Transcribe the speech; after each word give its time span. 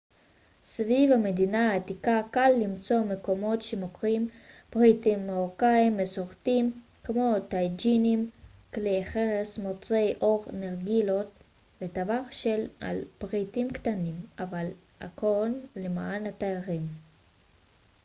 סביב 0.63 1.15
מדינה 1.15 1.71
העתיקה 1.71 2.21
קל 2.31 2.51
למצוא 2.63 2.99
מקומות 3.01 3.61
שמוכרים 3.61 4.27
פריטים 4.69 5.27
מרוקאים 5.27 5.97
מסורתיים 5.97 6.81
כמו 7.03 7.35
טאג'ינים 7.47 8.29
כלי 8.73 9.05
חרס 9.05 9.57
מוצרי 9.57 10.13
עור 10.19 10.43
נרגילות 10.53 11.27
וטווח 11.81 12.31
שלם 12.31 12.67
של 12.81 13.03
פריטים 13.17 13.69
קטנים 13.69 14.15
אבל 14.39 14.65
הכל 15.01 15.49
למען 15.75 16.25
התיירים 16.25 16.87